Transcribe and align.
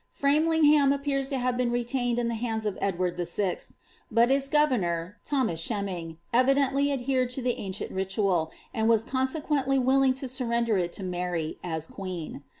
Framlingham 0.09 0.91
appears 0.91 1.27
to 1.27 1.37
have 1.37 1.55
been 1.57 1.69
retained 1.69 2.17
in 2.17 2.27
the 2.27 2.33
Idward 2.33 3.17
VI.; 3.17 3.75
but 4.09 4.31
its 4.31 4.49
governor, 4.49 5.19
Thomas 5.23 5.59
Sheming, 5.59 6.17
evidently 6.33 6.91
ad 6.91 7.07
lie 7.07 7.53
ancient 7.55 7.91
ritual, 7.91 8.51
and 8.73 8.89
was 8.89 9.03
consequently 9.05 9.77
willing 9.77 10.13
to 10.15 10.27
surrender, 10.27 10.83
as 11.63 11.85
queen. 11.85 12.41